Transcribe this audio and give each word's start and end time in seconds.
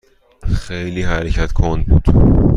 خیلی 0.55 1.01
حرکت 1.01 1.51
کند 1.51 1.85
بود. 1.85 2.03